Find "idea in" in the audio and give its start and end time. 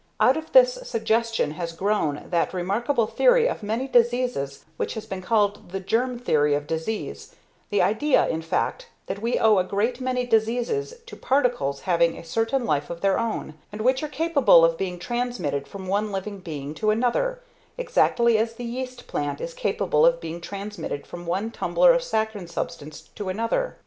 7.83-8.41